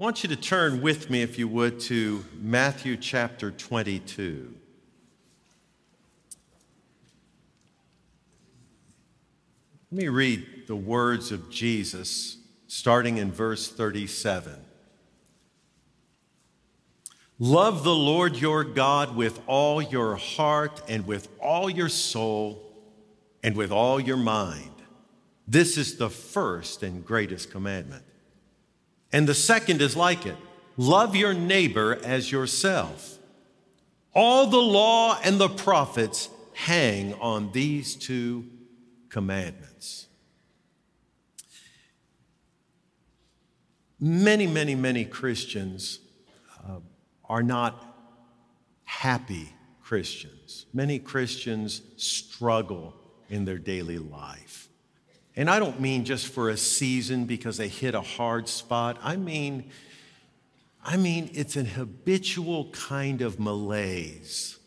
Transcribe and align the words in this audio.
I 0.00 0.02
want 0.02 0.22
you 0.22 0.30
to 0.30 0.36
turn 0.36 0.80
with 0.80 1.10
me, 1.10 1.20
if 1.20 1.38
you 1.38 1.46
would, 1.46 1.78
to 1.80 2.24
Matthew 2.40 2.96
chapter 2.96 3.50
22. 3.50 4.54
Let 9.92 10.02
me 10.02 10.08
read 10.08 10.62
the 10.66 10.74
words 10.74 11.32
of 11.32 11.50
Jesus 11.50 12.38
starting 12.66 13.18
in 13.18 13.30
verse 13.30 13.68
37. 13.68 14.54
Love 17.38 17.84
the 17.84 17.94
Lord 17.94 18.36
your 18.36 18.64
God 18.64 19.14
with 19.14 19.38
all 19.46 19.82
your 19.82 20.16
heart 20.16 20.80
and 20.88 21.06
with 21.06 21.28
all 21.38 21.68
your 21.68 21.90
soul 21.90 22.72
and 23.42 23.54
with 23.54 23.70
all 23.70 24.00
your 24.00 24.16
mind. 24.16 24.72
This 25.46 25.76
is 25.76 25.98
the 25.98 26.08
first 26.08 26.82
and 26.82 27.04
greatest 27.04 27.50
commandment. 27.50 28.04
And 29.12 29.28
the 29.28 29.34
second 29.34 29.82
is 29.82 29.96
like 29.96 30.26
it 30.26 30.36
love 30.76 31.14
your 31.14 31.34
neighbor 31.34 31.98
as 32.02 32.32
yourself. 32.32 33.18
All 34.14 34.46
the 34.46 34.56
law 34.56 35.18
and 35.22 35.38
the 35.38 35.48
prophets 35.48 36.28
hang 36.54 37.14
on 37.14 37.52
these 37.52 37.94
two 37.94 38.46
commandments. 39.08 40.06
Many, 44.00 44.46
many, 44.46 44.74
many 44.74 45.04
Christians 45.04 45.98
uh, 46.66 46.78
are 47.28 47.42
not 47.42 47.84
happy 48.84 49.52
Christians. 49.82 50.64
Many 50.72 50.98
Christians 50.98 51.82
struggle 51.96 52.94
in 53.28 53.44
their 53.44 53.58
daily 53.58 53.98
life. 53.98 54.69
And 55.36 55.48
I 55.48 55.58
don't 55.58 55.80
mean 55.80 56.04
just 56.04 56.26
for 56.26 56.50
a 56.50 56.56
season 56.56 57.24
because 57.24 57.56
they 57.56 57.68
hit 57.68 57.94
a 57.94 58.00
hard 58.00 58.48
spot. 58.48 58.98
I 59.02 59.16
mean, 59.16 59.70
I 60.84 60.96
mean 60.96 61.30
it's 61.34 61.56
an 61.56 61.66
habitual 61.66 62.70
kind 62.70 63.22
of 63.22 63.38
malaise 63.38 64.58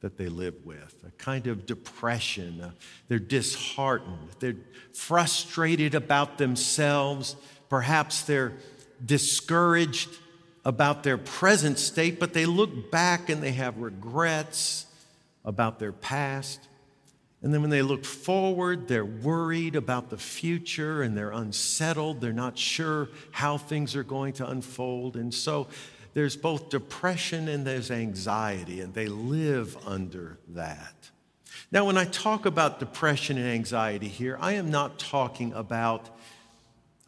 that 0.00 0.16
they 0.16 0.28
live 0.28 0.54
with, 0.64 0.94
a 1.06 1.10
kind 1.22 1.46
of 1.46 1.66
depression. 1.66 2.60
Uh, 2.60 2.70
they're 3.08 3.18
disheartened. 3.18 4.30
They're 4.38 4.56
frustrated 4.94 5.94
about 5.94 6.38
themselves. 6.38 7.36
Perhaps 7.68 8.22
they're 8.22 8.54
discouraged 9.04 10.08
about 10.64 11.02
their 11.02 11.18
present 11.18 11.78
state, 11.78 12.18
but 12.18 12.32
they 12.32 12.46
look 12.46 12.90
back 12.90 13.28
and 13.28 13.42
they 13.42 13.52
have 13.52 13.78
regrets 13.78 14.86
about 15.44 15.78
their 15.78 15.92
past. 15.92 16.60
And 17.42 17.54
then 17.54 17.62
when 17.62 17.70
they 17.70 17.82
look 17.82 18.04
forward, 18.04 18.86
they're 18.86 19.04
worried 19.04 19.74
about 19.74 20.10
the 20.10 20.18
future 20.18 21.02
and 21.02 21.16
they're 21.16 21.30
unsettled. 21.30 22.20
They're 22.20 22.32
not 22.32 22.58
sure 22.58 23.08
how 23.30 23.56
things 23.56 23.96
are 23.96 24.04
going 24.04 24.34
to 24.34 24.48
unfold. 24.48 25.16
And 25.16 25.32
so 25.32 25.68
there's 26.12 26.36
both 26.36 26.68
depression 26.68 27.48
and 27.48 27.66
there's 27.66 27.90
anxiety, 27.90 28.80
and 28.80 28.92
they 28.92 29.06
live 29.06 29.76
under 29.86 30.38
that. 30.48 31.10
Now, 31.72 31.84
when 31.84 31.96
I 31.96 32.04
talk 32.04 32.46
about 32.46 32.80
depression 32.80 33.38
and 33.38 33.46
anxiety 33.46 34.08
here, 34.08 34.36
I 34.40 34.54
am 34.54 34.70
not 34.70 34.98
talking 34.98 35.52
about 35.52 36.10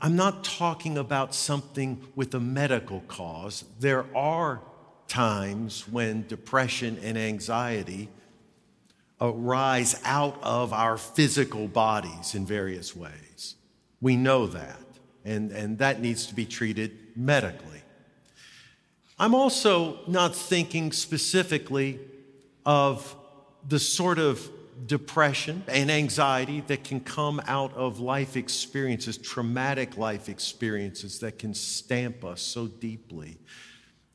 I'm 0.05 0.17
not 0.17 0.42
talking 0.42 0.98
about 0.98 1.33
something 1.33 2.02
with 2.17 2.34
a 2.34 2.41
medical 2.41 3.02
cause. 3.06 3.64
There 3.78 4.05
are 4.17 4.61
times 5.06 5.86
when 5.89 6.27
depression 6.27 6.98
and 7.05 7.17
anxiety 7.17 8.08
arise 9.22 9.98
out 10.04 10.36
of 10.42 10.72
our 10.72 10.98
physical 10.98 11.68
bodies 11.68 12.34
in 12.34 12.44
various 12.44 12.94
ways. 12.94 13.54
We 14.00 14.16
know 14.16 14.48
that, 14.48 14.80
and, 15.24 15.52
and 15.52 15.78
that 15.78 16.00
needs 16.00 16.26
to 16.26 16.34
be 16.34 16.44
treated 16.44 16.90
medically. 17.14 17.80
I'm 19.20 19.34
also 19.34 20.00
not 20.08 20.34
thinking 20.34 20.90
specifically 20.90 22.00
of 22.66 23.14
the 23.68 23.78
sort 23.78 24.18
of 24.18 24.50
depression 24.86 25.62
and 25.68 25.88
anxiety 25.88 26.61
that 26.62 26.82
can 26.82 26.98
come 26.98 27.40
out 27.46 27.72
of 27.74 28.00
life 28.00 28.36
experiences, 28.36 29.16
traumatic 29.16 29.96
life 29.96 30.28
experiences 30.28 31.20
that 31.20 31.38
can 31.38 31.55
stamp 31.55 32.24
us 32.24 32.42
so 32.42 32.66
deeply 32.66 33.38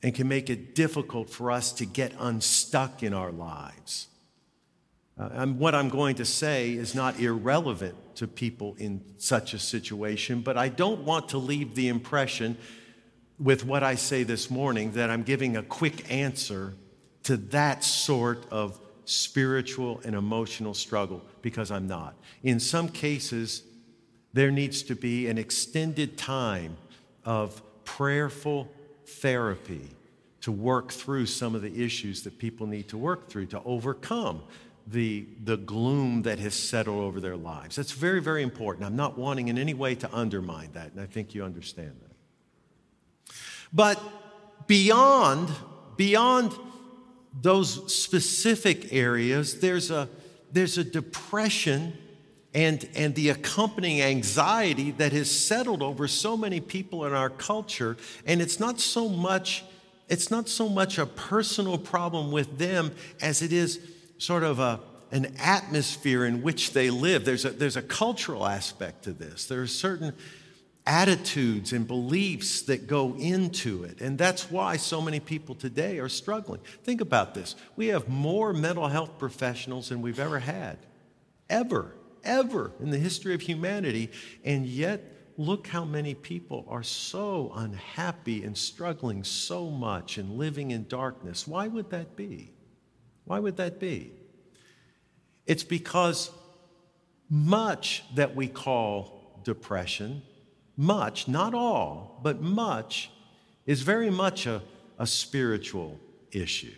and 0.03 0.13
can 0.13 0.28
make 0.28 0.50
it 0.50 0.75
difficult 0.75 1.29
for 1.29 1.50
us 1.50 1.72
to 1.72 1.85
get 1.85 2.12
unstuck 2.19 3.03
in 3.03 3.13
our 3.13 3.31
lives. 3.31 4.07
Uh, 5.19 5.47
what 5.47 5.73
I'm 5.73 5.89
going 5.89 6.16
to 6.17 6.25
say 6.25 6.73
is 6.73 6.94
not 6.94 7.19
irrelevant 7.19 7.95
to 8.16 8.28
people 8.28 8.75
in 8.78 9.01
such 9.17 9.53
a 9.53 9.59
situation, 9.59 10.41
but 10.41 10.57
I 10.57 10.69
don't 10.69 11.01
want 11.01 11.29
to 11.29 11.39
leave 11.39 11.73
the 11.73 11.88
impression 11.88 12.57
with 13.39 13.66
what 13.66 13.83
I 13.83 13.95
say 13.95 14.23
this 14.23 14.51
morning 14.51 14.91
that 14.91 15.09
I'm 15.09 15.23
giving 15.23 15.57
a 15.57 15.63
quick 15.63 16.11
answer 16.11 16.73
to 17.23 17.38
that 17.38 17.83
sort 17.83 18.45
of 18.51 18.79
spiritual 19.05 20.01
and 20.03 20.16
emotional 20.16 20.73
struggle 20.73 21.23
because 21.41 21.72
I'm 21.72 21.88
not. 21.88 22.16
In 22.44 22.59
some 22.59 22.88
cases, 22.89 23.63
there 24.34 24.51
needs 24.51 24.84
to 24.84 24.95
be 24.95 25.28
an 25.28 25.38
extended 25.38 26.17
time 26.17 26.78
of 27.25 27.61
prayerful 27.85 28.69
therapy 29.05 29.89
to 30.41 30.51
work 30.51 30.91
through 30.91 31.25
some 31.25 31.55
of 31.55 31.61
the 31.61 31.84
issues 31.84 32.23
that 32.23 32.38
people 32.38 32.67
need 32.67 32.88
to 32.89 32.97
work 32.97 33.29
through 33.29 33.47
to 33.47 33.61
overcome 33.63 34.44
the, 34.90 35.28
the 35.44 35.58
gloom 35.58 36.22
that 36.24 36.40
has 36.40 36.53
settled 36.53 37.02
over 37.02 37.20
their 37.20 37.36
lives. 37.36 37.75
That's 37.75 37.92
very, 37.92 38.22
very 38.22 38.42
important. 38.42 38.86
I'm 38.86 38.96
not 38.96 39.18
wanting 39.18 39.50
in 39.50 39.58
any 39.58 39.74
way 39.74 39.96
to 39.96 40.14
undermine 40.16 40.72
that, 40.74 40.92
and 40.94 41.02
I 41.02 41.06
think 41.06 41.36
you 41.36 41.44
understand 41.44 41.94
that. 42.02 43.34
But 43.74 44.02
beyond, 44.66 45.50
beyond 45.97 46.53
those 47.42 47.94
specific 47.94 48.94
areas, 48.94 49.59
there's 49.59 49.92
a, 49.92 50.08
there's 50.52 50.78
a 50.78 50.84
depression 50.84 51.94
and, 52.53 52.90
and 52.96 53.14
the 53.14 53.30
accompanying 53.30 54.02
anxiety 54.02 54.92
that 54.92 55.12
has 55.12 55.30
settled 55.30 55.84
over 55.84 56.08
so 56.08 56.38
many 56.38 56.62
people 56.62 57.06
in 57.06 57.14
our 57.14 57.30
culture. 57.30 57.97
And 58.26 58.42
it's 58.42 58.59
not 58.59 58.80
so 58.80 59.09
much, 59.09 59.66
it's 60.08 60.31
not 60.31 60.47
so 60.47 60.70
much 60.70 60.97
a 60.97 61.06
personal 61.06 61.78
problem 61.78 62.31
with 62.31 62.58
them 62.58 62.94
as 63.22 63.42
it 63.42 63.52
is 63.52 63.80
sort 64.17 64.44
of 64.44 64.59
a, 64.59 64.79
an 65.11 65.35
atmosphere 65.39 66.25
in 66.25 66.41
which 66.41 66.73
they 66.73 66.89
live. 66.89 67.25
There's 67.25 67.45
a, 67.45 67.51
there's 67.51 67.78
a 67.78 67.81
cultural 67.81 68.45
aspect 68.45 69.03
to 69.03 69.13
this. 69.13 69.45
There 69.45 69.61
are 69.61 69.67
certain 69.67 70.13
attitudes 70.88 71.73
and 71.73 71.85
beliefs 71.85 72.61
that 72.63 72.88
go 72.88 73.13
into 73.17 73.83
it. 73.83 74.00
And 74.01 74.17
that's 74.17 74.50
why 74.50 74.78
so 74.78 75.01
many 75.01 75.19
people 75.19 75.53
today 75.53 76.00
are 76.00 76.09
struggling. 76.09 76.61
Think 76.83 77.01
about 77.01 77.33
this 77.33 77.55
we 77.75 77.88
have 77.88 78.07
more 78.07 78.53
mental 78.53 78.88
health 78.88 79.19
professionals 79.19 79.89
than 79.89 80.01
we've 80.01 80.19
ever 80.19 80.39
had, 80.39 80.79
ever, 81.49 81.94
ever 82.23 82.72
in 82.79 82.89
the 82.89 82.97
history 82.97 83.35
of 83.35 83.41
humanity. 83.41 84.09
And 84.44 84.66
yet, 84.66 85.13
look 85.38 85.67
how 85.67 85.85
many 85.85 86.16
people 86.16 86.66
are 86.67 86.84
so 86.84 87.51
unhappy 87.55 88.44
and 88.44 88.57
struggling 88.57 89.23
so 89.23 89.69
much 89.69 90.17
and 90.17 90.38
living 90.38 90.72
in 90.72 90.88
darkness. 90.88 91.45
Why 91.47 91.67
would 91.67 91.91
that 91.91 92.16
be? 92.16 92.53
Why 93.28 93.40
would 93.40 93.58
that 93.58 93.80
be? 93.80 94.12
It's 95.46 95.64
because 95.64 96.32
much 97.30 98.04
that 98.16 98.36
we 98.36 98.48
call 98.48 99.42
depression 99.44 100.22
much, 100.78 101.28
not 101.28 101.56
all, 101.56 102.20
but 102.22 102.40
much, 102.40 103.10
is 103.66 103.82
very 103.82 104.12
much 104.12 104.46
a, 104.46 104.62
a 105.00 105.08
spiritual 105.08 106.00
issue. 106.32 106.76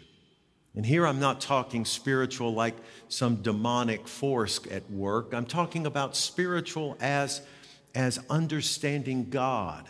And 0.75 0.85
here 0.85 1.05
I'm 1.05 1.19
not 1.19 1.41
talking 1.41 1.83
spiritual 1.83 2.53
like 2.53 2.75
some 3.09 3.37
demonic 3.41 4.07
force 4.07 4.61
at 4.71 4.89
work. 4.89 5.33
I'm 5.33 5.45
talking 5.45 5.85
about 5.85 6.15
spiritual 6.15 6.95
as, 7.01 7.41
as 7.93 8.19
understanding 8.29 9.29
God 9.29 9.85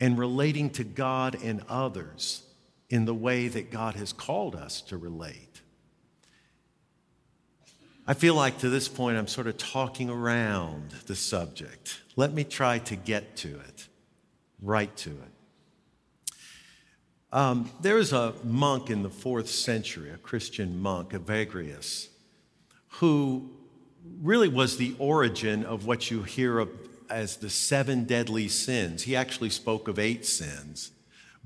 and 0.00 0.16
relating 0.16 0.70
to 0.70 0.84
God 0.84 1.36
and 1.42 1.62
others 1.68 2.42
in 2.88 3.04
the 3.04 3.14
way 3.14 3.48
that 3.48 3.70
God 3.70 3.96
has 3.96 4.12
called 4.12 4.54
us 4.54 4.80
to 4.82 4.96
relate. 4.96 5.51
I 8.04 8.14
feel 8.14 8.34
like 8.34 8.58
to 8.58 8.68
this 8.68 8.88
point 8.88 9.16
I'm 9.16 9.28
sort 9.28 9.46
of 9.46 9.56
talking 9.58 10.10
around 10.10 10.90
the 11.06 11.14
subject. 11.14 12.00
Let 12.16 12.32
me 12.32 12.42
try 12.42 12.78
to 12.80 12.96
get 12.96 13.36
to 13.38 13.48
it, 13.48 13.88
right 14.60 14.94
to 14.98 15.10
it. 15.10 15.32
Um, 17.32 17.70
a 18.12 18.34
monk 18.44 18.90
in 18.90 19.02
the 19.02 19.08
fourth 19.08 19.48
century, 19.48 20.10
a 20.10 20.18
Christian 20.18 20.80
monk, 20.82 21.10
Evagrius, 21.10 22.08
who 22.88 23.50
really 24.20 24.48
was 24.48 24.76
the 24.76 24.94
origin 24.98 25.64
of 25.64 25.86
what 25.86 26.10
you 26.10 26.24
hear 26.24 26.58
of 26.58 26.68
as 27.08 27.36
the 27.36 27.50
seven 27.50 28.04
deadly 28.04 28.48
sins. 28.48 29.04
He 29.04 29.14
actually 29.14 29.50
spoke 29.50 29.86
of 29.86 29.98
eight 29.98 30.26
sins, 30.26 30.90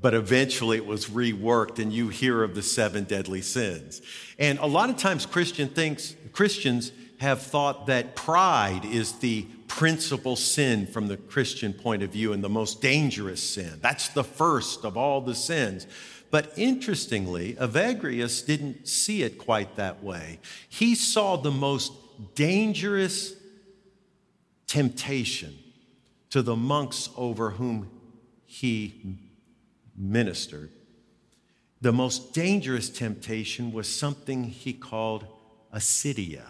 but 0.01 0.15
eventually 0.15 0.77
it 0.77 0.87
was 0.87 1.07
reworked, 1.07 1.79
and 1.79 1.93
you 1.93 2.09
hear 2.09 2.43
of 2.43 2.55
the 2.55 2.63
seven 2.63 3.05
deadly 3.05 3.43
sins. 3.43 4.03
And 4.39 4.59
a 4.59 4.67
lot 4.67 4.91
of 4.91 4.97
times 4.97 5.27
Christian 5.27 5.69
thinks, 5.69 6.15
Christians 6.33 6.93
have 7.19 7.43
thought 7.43 7.87
that 7.87 8.15
pride 8.15 8.85
is 8.85 9.13
the 9.13 9.43
principal 9.69 10.37
sin 10.37 10.87
from 10.87 11.09
the 11.09 11.17
Christian 11.17 11.73
point 11.73 12.03
of 12.03 12.11
view 12.11 12.33
and 12.33 12.45
the 12.45 12.49
most 12.49 12.81
dangerous 12.81 13.43
sin. 13.43 13.79
That's 13.81 14.09
the 14.09 14.25
first 14.25 14.85
of 14.85 14.97
all 14.97 15.21
the 15.21 15.35
sins. 15.35 15.87
But 16.31 16.53
interestingly, 16.57 17.55
Evagrius 17.55 18.45
didn't 18.45 18.89
see 18.89 19.23
it 19.23 19.39
quite 19.39 19.77
that 19.77 20.03
way. 20.03 20.41
He 20.69 20.95
saw 20.95 21.37
the 21.37 21.51
most 21.51 21.93
dangerous 22.35 23.35
temptation 24.67 25.57
to 26.31 26.43
the 26.43 26.57
monks 26.57 27.09
over 27.17 27.51
whom 27.51 27.91
he 28.45 29.19
ministered. 29.97 30.71
The 31.81 31.93
most 31.93 32.33
dangerous 32.33 32.89
temptation 32.89 33.73
was 33.73 33.89
something 33.89 34.45
he 34.45 34.73
called 34.73 35.27
acedia. 35.75 36.45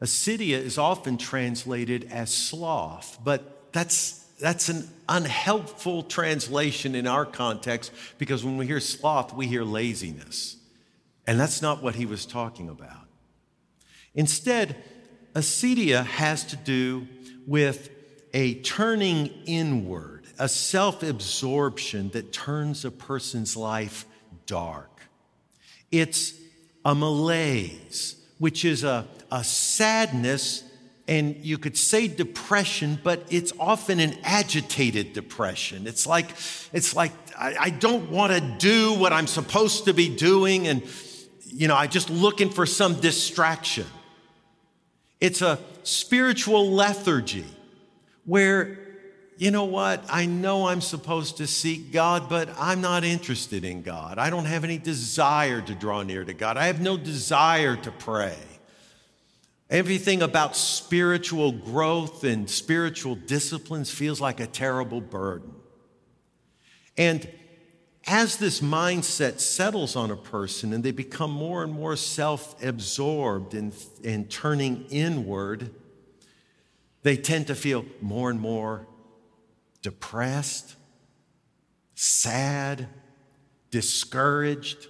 Acedia 0.00 0.58
is 0.58 0.78
often 0.78 1.18
translated 1.18 2.08
as 2.10 2.32
sloth, 2.32 3.18
but 3.24 3.72
that's, 3.72 4.24
that's 4.40 4.68
an 4.68 4.88
unhelpful 5.08 6.04
translation 6.04 6.94
in 6.94 7.06
our 7.06 7.26
context 7.26 7.92
because 8.16 8.44
when 8.44 8.56
we 8.56 8.66
hear 8.66 8.80
sloth, 8.80 9.34
we 9.34 9.46
hear 9.46 9.64
laziness. 9.64 10.56
And 11.26 11.38
that's 11.38 11.60
not 11.60 11.82
what 11.82 11.96
he 11.96 12.06
was 12.06 12.24
talking 12.24 12.68
about. 12.68 13.06
Instead, 14.14 14.76
acedia 15.34 16.04
has 16.04 16.44
to 16.46 16.56
do 16.56 17.06
with 17.46 17.90
a 18.32 18.54
turning 18.62 19.26
inward, 19.46 20.17
a 20.38 20.48
self 20.48 21.02
absorption 21.02 22.10
that 22.10 22.32
turns 22.32 22.84
a 22.84 22.90
person's 22.90 23.56
life 23.56 24.06
dark. 24.46 24.90
It's 25.90 26.34
a 26.84 26.94
malaise, 26.94 28.16
which 28.38 28.64
is 28.64 28.84
a, 28.84 29.06
a 29.30 29.42
sadness, 29.42 30.64
and 31.06 31.36
you 31.36 31.58
could 31.58 31.76
say 31.76 32.06
depression, 32.06 32.98
but 33.02 33.26
it's 33.30 33.52
often 33.58 33.98
an 33.98 34.16
agitated 34.22 35.12
depression. 35.12 35.86
It's 35.86 36.06
like, 36.06 36.30
it's 36.72 36.94
like 36.94 37.12
I, 37.36 37.56
I 37.58 37.70
don't 37.70 38.10
want 38.10 38.32
to 38.32 38.40
do 38.40 38.94
what 38.94 39.12
I'm 39.12 39.26
supposed 39.26 39.86
to 39.86 39.94
be 39.94 40.14
doing, 40.14 40.68
and 40.68 40.82
you 41.46 41.68
know, 41.68 41.76
I'm 41.76 41.90
just 41.90 42.10
looking 42.10 42.50
for 42.50 42.66
some 42.66 43.00
distraction. 43.00 43.86
It's 45.20 45.42
a 45.42 45.58
spiritual 45.82 46.70
lethargy 46.70 47.46
where, 48.24 48.78
you 49.38 49.52
know 49.52 49.64
what, 49.64 50.04
I 50.10 50.26
know 50.26 50.66
I'm 50.66 50.80
supposed 50.80 51.36
to 51.36 51.46
seek 51.46 51.92
God, 51.92 52.28
but 52.28 52.48
I'm 52.58 52.80
not 52.80 53.04
interested 53.04 53.64
in 53.64 53.82
God. 53.82 54.18
I 54.18 54.30
don't 54.30 54.46
have 54.46 54.64
any 54.64 54.78
desire 54.78 55.60
to 55.60 55.74
draw 55.76 56.02
near 56.02 56.24
to 56.24 56.34
God. 56.34 56.56
I 56.56 56.66
have 56.66 56.80
no 56.80 56.96
desire 56.96 57.76
to 57.76 57.92
pray. 57.92 58.36
Everything 59.70 60.22
about 60.22 60.56
spiritual 60.56 61.52
growth 61.52 62.24
and 62.24 62.50
spiritual 62.50 63.14
disciplines 63.14 63.92
feels 63.92 64.20
like 64.20 64.40
a 64.40 64.46
terrible 64.46 65.00
burden. 65.00 65.54
And 66.96 67.28
as 68.08 68.38
this 68.38 68.60
mindset 68.60 69.38
settles 69.38 69.94
on 69.94 70.10
a 70.10 70.16
person 70.16 70.72
and 70.72 70.82
they 70.82 70.90
become 70.90 71.30
more 71.30 71.62
and 71.62 71.72
more 71.72 71.94
self 71.94 72.60
absorbed 72.60 73.54
and, 73.54 73.72
and 74.02 74.28
turning 74.28 74.86
inward, 74.90 75.70
they 77.04 77.16
tend 77.16 77.46
to 77.46 77.54
feel 77.54 77.84
more 78.00 78.30
and 78.30 78.40
more 78.40 78.87
depressed, 79.82 80.76
sad, 81.94 82.88
discouraged. 83.70 84.86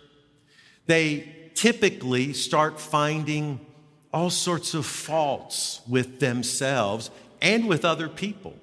They 0.86 1.50
typically 1.54 2.32
start 2.32 2.80
finding 2.80 3.64
all 4.12 4.30
sorts 4.30 4.74
of 4.74 4.86
faults 4.86 5.80
with 5.88 6.20
themselves 6.20 7.10
and 7.42 7.68
with 7.68 7.84
other 7.84 8.08
people. 8.08 8.54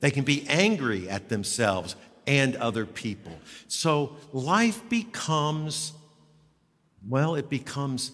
They 0.00 0.10
can 0.10 0.24
be 0.24 0.46
angry 0.48 1.08
at 1.08 1.28
themselves 1.28 1.96
and 2.26 2.56
other 2.56 2.86
people. 2.86 3.32
So 3.68 4.16
life 4.32 4.88
becomes, 4.88 5.92
well, 7.08 7.34
it 7.34 7.48
becomes 7.48 8.12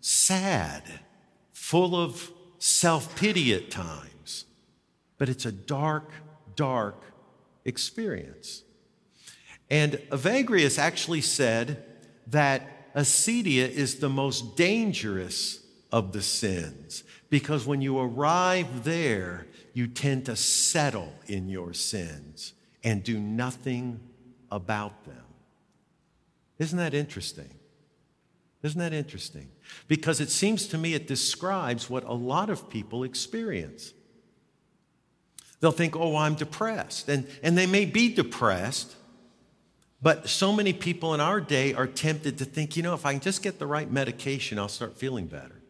sad, 0.00 0.82
full 1.52 1.94
of 1.96 2.30
self 2.58 3.14
pity 3.16 3.52
at 3.54 3.70
times 3.70 4.12
but 5.22 5.28
it's 5.28 5.46
a 5.46 5.52
dark, 5.52 6.10
dark 6.56 7.02
experience. 7.64 8.62
And 9.70 9.94
Evagrius 10.10 10.78
actually 10.78 11.22
said 11.22 11.84
that 12.28 12.94
acedia 12.94 13.68
is 13.68 13.96
the 13.96 14.08
most 14.08 14.56
dangerous 14.56 15.64
of 15.90 16.12
the 16.12 16.22
sins 16.22 17.04
because 17.30 17.66
when 17.66 17.80
you 17.80 17.98
arrive 17.98 18.84
there, 18.84 19.46
you 19.74 19.86
tend 19.86 20.26
to 20.26 20.36
settle 20.36 21.12
in 21.26 21.48
your 21.48 21.72
sins 21.72 22.52
and 22.84 23.02
do 23.02 23.18
nothing 23.18 24.00
about 24.50 25.04
them. 25.04 25.24
Isn't 26.58 26.78
that 26.78 26.92
interesting? 26.92 27.58
Isn't 28.62 28.78
that 28.78 28.92
interesting? 28.92 29.48
Because 29.88 30.20
it 30.20 30.30
seems 30.30 30.66
to 30.68 30.78
me 30.78 30.94
it 30.94 31.06
describes 31.06 31.88
what 31.88 32.04
a 32.04 32.12
lot 32.12 32.50
of 32.50 32.68
people 32.68 33.02
experience. 33.02 33.92
They'll 35.62 35.70
think, 35.70 35.94
oh, 35.94 36.16
I'm 36.16 36.34
depressed. 36.34 37.08
And, 37.08 37.24
and 37.40 37.56
they 37.56 37.66
may 37.66 37.84
be 37.84 38.12
depressed, 38.12 38.96
but 40.02 40.28
so 40.28 40.52
many 40.52 40.72
people 40.72 41.14
in 41.14 41.20
our 41.20 41.40
day 41.40 41.72
are 41.72 41.86
tempted 41.86 42.38
to 42.38 42.44
think, 42.44 42.76
you 42.76 42.82
know, 42.82 42.94
if 42.94 43.06
I 43.06 43.12
can 43.12 43.20
just 43.20 43.44
get 43.44 43.60
the 43.60 43.66
right 43.66 43.88
medication, 43.88 44.58
I'll 44.58 44.66
start 44.66 44.98
feeling 44.98 45.26
better. 45.26 45.62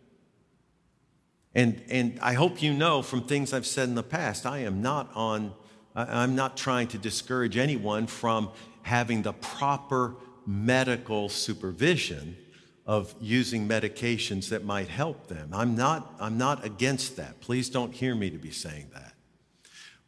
And, 1.55 1.83
and 1.91 2.19
I 2.23 2.33
hope 2.33 2.62
you 2.62 2.73
know 2.73 3.03
from 3.03 3.25
things 3.25 3.53
I've 3.53 3.67
said 3.67 3.87
in 3.91 3.94
the 3.94 4.03
past, 4.03 4.47
I 4.47 4.61
am 4.61 4.81
not 4.81 5.11
on, 5.15 5.53
I'm 5.95 6.35
not 6.35 6.56
trying 6.56 6.88
to 6.88 6.99
discourage 6.99 7.59
anyone 7.59 8.06
from 8.06 8.49
having 8.81 9.21
the 9.21 9.35
proper 9.35 10.15
medical 10.47 11.29
supervision 11.29 12.38
of 12.87 13.15
using 13.21 13.69
medications 13.69 14.49
that 14.49 14.65
might 14.65 14.88
help 14.88 15.27
them. 15.27 15.50
I'm 15.53 15.77
not, 15.77 16.15
I'm 16.19 16.38
not 16.38 16.65
against 16.65 17.19
that. 17.19 17.43
Please 17.43 17.69
don't 17.69 17.93
hear 17.93 18.15
me 18.15 18.31
to 18.31 18.38
be 18.38 18.50
saying 18.50 18.88
that. 18.95 19.12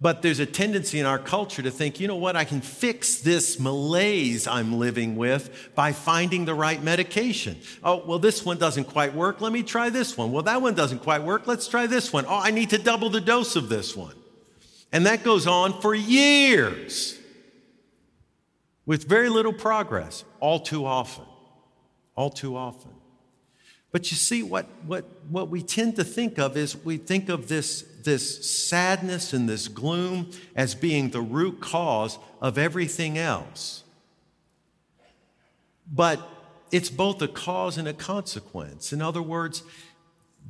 But 0.01 0.23
there's 0.23 0.41
a 0.41 0.47
tendency 0.47 0.99
in 0.99 1.07
our 1.07 1.19
culture 1.19 1.63
to 1.63 1.71
think, 1.71 1.99
you 1.99 2.09
know 2.09 2.17
what, 2.17 2.37
I 2.37 2.45
can 2.45 2.61
fix 2.61 3.21
this 3.21 3.59
malaise 3.59 4.47
I'm 4.47 4.79
living 4.79 5.17
with 5.17 5.71
by 5.75 5.93
finding 5.93 6.45
the 6.45 6.55
right 6.55 6.83
medication. 6.83 7.59
Oh, 7.83 8.05
well, 8.05 8.19
this 8.19 8.45
one 8.45 8.59
doesn't 8.59 8.85
quite 8.85 9.15
work. 9.15 9.41
Let 9.41 9.53
me 9.53 9.63
try 9.63 9.91
this 9.91 10.17
one. 10.17 10.33
Well, 10.33 10.43
that 10.43 10.61
one 10.61 10.75
doesn't 10.75 10.99
quite 10.99 11.23
work. 11.23 11.47
Let's 11.47 11.69
try 11.69 11.87
this 11.87 12.13
one. 12.13 12.27
Oh, 12.27 12.41
I 12.43 12.51
need 12.51 12.71
to 12.71 12.79
double 12.79 13.09
the 13.09 13.21
dose 13.21 13.57
of 13.57 13.69
this 13.69 13.97
one. 13.97 14.15
And 14.93 15.07
that 15.07 15.25
goes 15.25 15.47
on 15.47 15.81
for 15.81 15.95
years 15.95 17.19
with 18.87 19.09
very 19.09 19.29
little 19.29 19.53
progress, 19.53 20.25
all 20.41 20.61
too 20.61 20.85
often. 20.85 21.25
All 22.17 22.31
too 22.31 22.57
often. 22.57 22.91
But 23.95 24.11
you 24.11 24.17
see, 24.17 24.43
what, 24.43 24.67
what, 24.85 25.05
what 25.29 25.51
we 25.51 25.63
tend 25.63 25.95
to 25.97 26.05
think 26.05 26.37
of 26.37 26.57
is 26.57 26.77
we 26.85 26.97
think 26.97 27.29
of 27.29 27.47
this 27.47 27.83
this 28.03 28.69
sadness 28.69 29.33
and 29.33 29.49
this 29.49 29.69
gloom 29.69 30.33
as 30.57 30.75
being 30.75 31.11
the 31.11 31.21
root 31.21 31.61
cause 31.61 32.19
of 32.43 32.59
everything 32.59 33.17
else. 33.17 33.85
But 35.91 36.21
it's 36.73 36.91
both 36.91 37.23
a 37.23 37.29
cause 37.29 37.79
and 37.79 37.87
a 37.87 37.93
consequence. 37.93 38.93
In 38.93 39.01
other 39.01 39.23
words, 39.23 39.63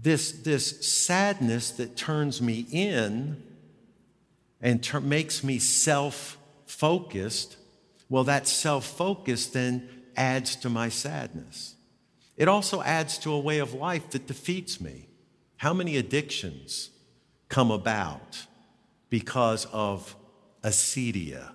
this, 0.00 0.32
this 0.32 1.04
sadness 1.04 1.70
that 1.72 1.98
turns 1.98 2.40
me 2.40 2.64
in 2.72 3.42
and 4.62 4.82
ter- 4.82 5.00
makes 5.00 5.44
me 5.44 5.58
self 5.58 6.38
focused, 6.64 7.58
well, 8.08 8.24
that 8.24 8.48
self 8.48 8.86
focus 8.86 9.48
then 9.48 9.86
adds 10.16 10.56
to 10.56 10.70
my 10.70 10.88
sadness. 10.88 11.73
It 12.36 12.48
also 12.48 12.82
adds 12.82 13.18
to 13.18 13.32
a 13.32 13.38
way 13.38 13.58
of 13.58 13.74
life 13.74 14.10
that 14.10 14.26
defeats 14.26 14.80
me. 14.80 15.08
How 15.56 15.72
many 15.72 15.96
addictions 15.96 16.90
come 17.48 17.70
about 17.70 18.46
because 19.08 19.66
of 19.66 20.16
acedia. 20.64 21.52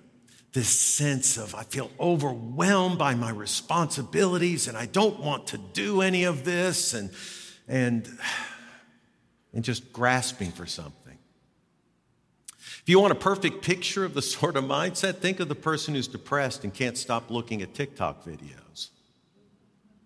This 0.52 0.68
sense 0.68 1.36
of 1.36 1.54
I 1.54 1.62
feel 1.64 1.90
overwhelmed 2.00 2.98
by 2.98 3.14
my 3.14 3.30
responsibilities 3.30 4.66
and 4.66 4.76
I 4.76 4.86
don't 4.86 5.20
want 5.20 5.48
to 5.48 5.58
do 5.58 6.00
any 6.00 6.24
of 6.24 6.44
this 6.44 6.94
and, 6.94 7.10
and, 7.68 8.08
and 9.52 9.62
just 9.62 9.92
grasping 9.92 10.52
for 10.52 10.66
something. 10.66 11.18
If 12.80 12.84
you 12.86 12.98
want 12.98 13.12
a 13.12 13.16
perfect 13.16 13.62
picture 13.62 14.04
of 14.04 14.14
the 14.14 14.22
sort 14.36 14.56
of 14.56 14.64
mindset, 14.64 15.16
think 15.16 15.38
of 15.38 15.48
the 15.48 15.54
person 15.54 15.94
who's 15.94 16.08
depressed 16.08 16.64
and 16.64 16.72
can't 16.72 16.96
stop 16.96 17.30
looking 17.30 17.62
at 17.62 17.74
TikTok 17.74 18.24
videos. 18.24 18.88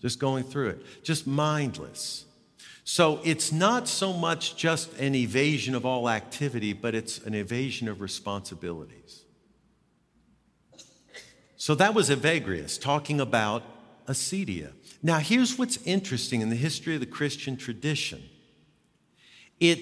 Just 0.04 0.18
going 0.18 0.44
through 0.44 0.68
it, 0.68 1.02
just 1.02 1.26
mindless. 1.26 2.26
So 2.84 3.20
it's 3.24 3.50
not 3.50 3.88
so 3.88 4.12
much 4.12 4.54
just 4.54 4.92
an 4.98 5.14
evasion 5.14 5.74
of 5.74 5.86
all 5.86 6.10
activity, 6.10 6.74
but 6.74 6.94
it's 6.94 7.20
an 7.20 7.32
evasion 7.32 7.88
of 7.88 8.02
responsibilities. 8.02 9.24
So 11.56 11.74
that 11.76 11.94
was 11.94 12.10
Evagrius 12.10 12.78
talking 12.78 13.18
about 13.18 13.62
acedia. 14.06 14.72
Now, 15.02 15.20
here's 15.20 15.58
what's 15.58 15.78
interesting 15.86 16.42
in 16.42 16.50
the 16.50 16.56
history 16.56 16.92
of 16.92 17.00
the 17.00 17.06
Christian 17.06 17.56
tradition 17.56 18.22
it 19.58 19.78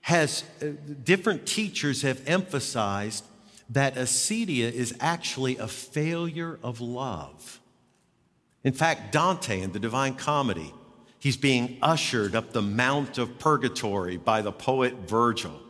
has 0.00 0.42
uh, 0.60 0.70
different 1.04 1.46
teachers 1.46 2.02
have 2.02 2.20
emphasized 2.26 3.22
that 3.70 3.94
acedia 3.94 4.72
is 4.72 4.96
actually 4.98 5.58
a 5.58 5.68
failure 5.68 6.58
of 6.64 6.80
love. 6.80 7.60
In 8.64 8.72
fact, 8.72 9.12
Dante 9.12 9.60
in 9.60 9.72
the 9.72 9.78
Divine 9.78 10.14
Comedy, 10.14 10.72
he's 11.18 11.36
being 11.36 11.78
ushered 11.82 12.34
up 12.34 12.52
the 12.52 12.62
Mount 12.62 13.18
of 13.18 13.38
Purgatory 13.38 14.16
by 14.16 14.42
the 14.42 14.52
poet 14.52 14.94
Virgil. 15.08 15.60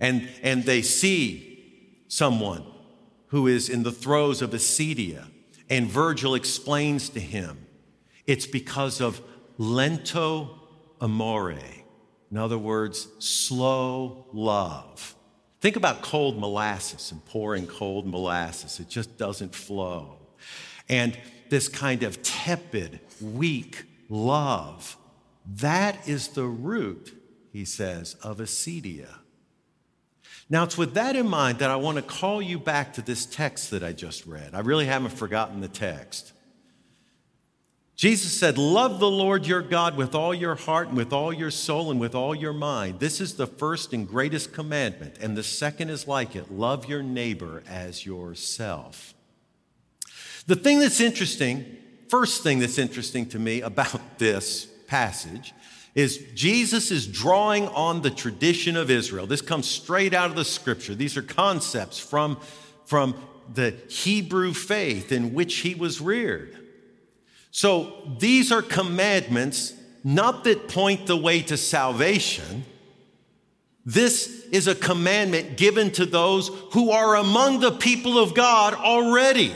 And, 0.00 0.28
and 0.42 0.64
they 0.64 0.82
see 0.82 2.02
someone 2.08 2.64
who 3.28 3.46
is 3.46 3.68
in 3.68 3.82
the 3.82 3.92
throes 3.92 4.42
of 4.42 4.50
acedia. 4.50 5.26
And 5.70 5.86
Virgil 5.86 6.34
explains 6.34 7.08
to 7.10 7.20
him 7.20 7.66
it's 8.26 8.46
because 8.46 9.00
of 9.00 9.20
lento 9.58 10.58
amore. 11.00 11.58
In 12.30 12.36
other 12.36 12.58
words, 12.58 13.08
slow 13.18 14.26
love. 14.32 15.14
Think 15.60 15.76
about 15.76 16.02
cold 16.02 16.38
molasses 16.38 17.10
and 17.10 17.24
pouring 17.24 17.66
cold 17.66 18.06
molasses. 18.06 18.80
It 18.80 18.88
just 18.88 19.16
doesn't 19.16 19.54
flow. 19.54 20.18
And 20.88 21.18
this 21.48 21.68
kind 21.68 22.02
of 22.02 22.22
tepid, 22.22 23.00
weak 23.20 23.84
love, 24.08 24.96
that 25.56 26.08
is 26.08 26.28
the 26.28 26.44
root, 26.44 27.14
he 27.52 27.64
says, 27.64 28.14
of 28.22 28.38
acedia. 28.38 29.08
Now, 30.50 30.64
it's 30.64 30.78
with 30.78 30.94
that 30.94 31.14
in 31.14 31.28
mind 31.28 31.58
that 31.58 31.70
I 31.70 31.76
want 31.76 31.96
to 31.96 32.02
call 32.02 32.40
you 32.40 32.58
back 32.58 32.94
to 32.94 33.02
this 33.02 33.26
text 33.26 33.70
that 33.70 33.82
I 33.82 33.92
just 33.92 34.26
read. 34.26 34.54
I 34.54 34.60
really 34.60 34.86
haven't 34.86 35.12
forgotten 35.12 35.60
the 35.60 35.68
text. 35.68 36.32
Jesus 37.96 38.32
said, 38.32 38.56
Love 38.56 39.00
the 39.00 39.10
Lord 39.10 39.46
your 39.46 39.60
God 39.60 39.96
with 39.96 40.14
all 40.14 40.32
your 40.32 40.54
heart 40.54 40.88
and 40.88 40.96
with 40.96 41.12
all 41.12 41.32
your 41.32 41.50
soul 41.50 41.90
and 41.90 42.00
with 42.00 42.14
all 42.14 42.34
your 42.34 42.52
mind. 42.52 43.00
This 43.00 43.20
is 43.20 43.34
the 43.34 43.46
first 43.46 43.92
and 43.92 44.08
greatest 44.08 44.52
commandment, 44.52 45.16
and 45.20 45.36
the 45.36 45.42
second 45.42 45.90
is 45.90 46.06
like 46.06 46.36
it 46.36 46.50
love 46.50 46.88
your 46.88 47.02
neighbor 47.02 47.62
as 47.68 48.06
yourself. 48.06 49.14
The 50.48 50.56
thing 50.56 50.78
that's 50.78 51.02
interesting, 51.02 51.76
first 52.08 52.42
thing 52.42 52.58
that's 52.58 52.78
interesting 52.78 53.28
to 53.28 53.38
me 53.38 53.60
about 53.60 54.00
this 54.18 54.66
passage 54.86 55.52
is 55.94 56.24
Jesus 56.34 56.90
is 56.90 57.06
drawing 57.06 57.68
on 57.68 58.00
the 58.00 58.10
tradition 58.10 58.74
of 58.74 58.90
Israel. 58.90 59.26
This 59.26 59.42
comes 59.42 59.68
straight 59.68 60.14
out 60.14 60.30
of 60.30 60.36
the 60.36 60.44
scripture. 60.46 60.94
These 60.94 61.18
are 61.18 61.22
concepts 61.22 61.98
from, 61.98 62.38
from 62.86 63.14
the 63.52 63.74
Hebrew 63.88 64.54
faith 64.54 65.12
in 65.12 65.34
which 65.34 65.56
he 65.56 65.74
was 65.74 66.00
reared. 66.00 66.56
So 67.50 68.16
these 68.18 68.50
are 68.50 68.62
commandments 68.62 69.74
not 70.02 70.44
that 70.44 70.68
point 70.68 71.06
the 71.06 71.16
way 71.16 71.42
to 71.42 71.58
salvation. 71.58 72.64
This 73.84 74.46
is 74.50 74.66
a 74.66 74.74
commandment 74.74 75.58
given 75.58 75.90
to 75.92 76.06
those 76.06 76.48
who 76.72 76.90
are 76.90 77.16
among 77.16 77.60
the 77.60 77.72
people 77.72 78.18
of 78.18 78.32
God 78.34 78.72
already. 78.72 79.54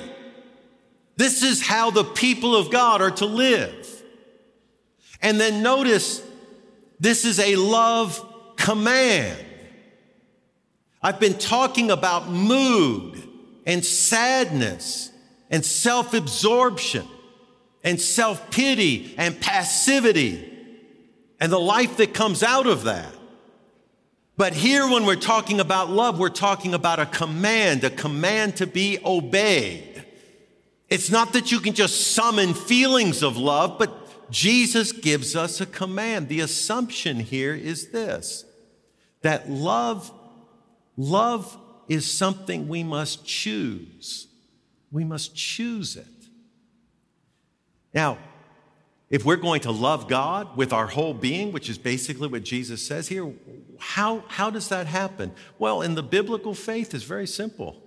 This 1.16 1.42
is 1.42 1.62
how 1.62 1.90
the 1.90 2.04
people 2.04 2.56
of 2.56 2.70
God 2.70 3.02
are 3.02 3.10
to 3.12 3.26
live. 3.26 4.02
And 5.20 5.40
then 5.40 5.62
notice 5.62 6.22
this 6.98 7.24
is 7.24 7.38
a 7.38 7.56
love 7.56 8.56
command. 8.56 9.38
I've 11.02 11.20
been 11.20 11.38
talking 11.38 11.90
about 11.90 12.28
mood 12.28 13.22
and 13.66 13.84
sadness 13.84 15.10
and 15.50 15.64
self 15.64 16.14
absorption 16.14 17.06
and 17.84 18.00
self 18.00 18.50
pity 18.50 19.14
and 19.18 19.40
passivity 19.40 20.48
and 21.40 21.52
the 21.52 21.60
life 21.60 21.96
that 21.96 22.14
comes 22.14 22.42
out 22.42 22.66
of 22.66 22.84
that. 22.84 23.12
But 24.36 24.54
here, 24.54 24.88
when 24.88 25.04
we're 25.04 25.16
talking 25.16 25.60
about 25.60 25.90
love, 25.90 26.18
we're 26.18 26.30
talking 26.30 26.72
about 26.72 26.98
a 26.98 27.06
command, 27.06 27.84
a 27.84 27.90
command 27.90 28.56
to 28.56 28.66
be 28.66 28.98
obeyed. 29.04 29.91
It's 30.92 31.10
not 31.10 31.32
that 31.32 31.50
you 31.50 31.58
can 31.58 31.72
just 31.72 32.12
summon 32.12 32.52
feelings 32.52 33.22
of 33.22 33.38
love, 33.38 33.78
but 33.78 34.30
Jesus 34.30 34.92
gives 34.92 35.34
us 35.34 35.58
a 35.58 35.64
command. 35.64 36.28
The 36.28 36.40
assumption 36.40 37.18
here 37.18 37.54
is 37.54 37.92
this 37.92 38.44
that 39.22 39.48
love, 39.48 40.12
love 40.98 41.56
is 41.88 42.12
something 42.12 42.68
we 42.68 42.84
must 42.84 43.24
choose. 43.24 44.28
We 44.90 45.02
must 45.02 45.34
choose 45.34 45.96
it. 45.96 46.06
Now, 47.94 48.18
if 49.08 49.24
we're 49.24 49.36
going 49.36 49.62
to 49.62 49.70
love 49.70 50.08
God 50.08 50.58
with 50.58 50.74
our 50.74 50.88
whole 50.88 51.14
being, 51.14 51.52
which 51.52 51.70
is 51.70 51.78
basically 51.78 52.28
what 52.28 52.44
Jesus 52.44 52.86
says 52.86 53.08
here, 53.08 53.32
how, 53.78 54.24
how 54.28 54.50
does 54.50 54.68
that 54.68 54.86
happen? 54.86 55.32
Well, 55.58 55.80
in 55.80 55.94
the 55.94 56.02
biblical 56.02 56.52
faith, 56.52 56.92
it's 56.92 57.04
very 57.04 57.26
simple. 57.26 57.81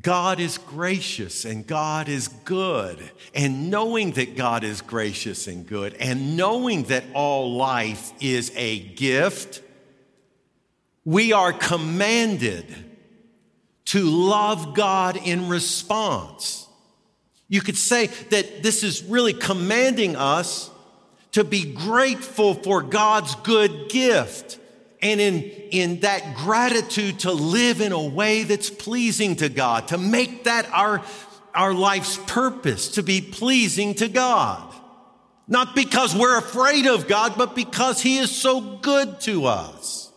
God 0.00 0.40
is 0.40 0.58
gracious 0.58 1.44
and 1.44 1.66
God 1.66 2.08
is 2.08 2.28
good. 2.28 2.98
And 3.34 3.70
knowing 3.70 4.12
that 4.12 4.36
God 4.36 4.64
is 4.64 4.82
gracious 4.82 5.46
and 5.46 5.66
good, 5.66 5.94
and 5.94 6.36
knowing 6.36 6.84
that 6.84 7.04
all 7.14 7.56
life 7.56 8.12
is 8.20 8.52
a 8.56 8.78
gift, 8.78 9.62
we 11.04 11.32
are 11.32 11.52
commanded 11.52 12.66
to 13.86 14.02
love 14.04 14.74
God 14.74 15.16
in 15.16 15.48
response. 15.48 16.66
You 17.48 17.60
could 17.60 17.76
say 17.76 18.08
that 18.30 18.62
this 18.62 18.82
is 18.82 19.04
really 19.04 19.32
commanding 19.32 20.16
us 20.16 20.70
to 21.32 21.44
be 21.44 21.72
grateful 21.72 22.54
for 22.54 22.82
God's 22.82 23.34
good 23.36 23.88
gift 23.88 24.58
and 25.02 25.20
in, 25.20 25.42
in 25.70 26.00
that 26.00 26.36
gratitude 26.36 27.20
to 27.20 27.32
live 27.32 27.80
in 27.80 27.92
a 27.92 28.02
way 28.02 28.42
that's 28.42 28.70
pleasing 28.70 29.36
to 29.36 29.48
God, 29.48 29.88
to 29.88 29.98
make 29.98 30.44
that 30.44 30.68
our, 30.72 31.02
our 31.54 31.74
life's 31.74 32.18
purpose, 32.26 32.88
to 32.92 33.02
be 33.02 33.20
pleasing 33.20 33.94
to 33.94 34.08
God. 34.08 34.72
Not 35.48 35.74
because 35.74 36.14
we're 36.14 36.38
afraid 36.38 36.86
of 36.86 37.06
God, 37.06 37.34
but 37.36 37.54
because 37.54 38.02
He 38.02 38.18
is 38.18 38.30
so 38.30 38.78
good 38.78 39.20
to 39.22 39.46
us. 39.46 40.10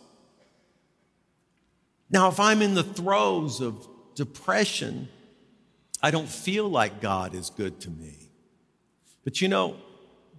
Now, 2.10 2.28
if 2.28 2.40
I'm 2.40 2.62
in 2.62 2.74
the 2.74 2.82
throes 2.82 3.60
of 3.60 3.86
depression, 4.16 5.08
I 6.02 6.10
don't 6.10 6.28
feel 6.28 6.68
like 6.68 7.00
God 7.00 7.34
is 7.34 7.50
good 7.50 7.80
to 7.82 7.90
me. 7.90 8.16
But 9.22 9.40
you 9.40 9.48
know, 9.48 9.76